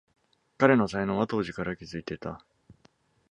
[0.57, 2.43] 彼の才能は当時から気づいていた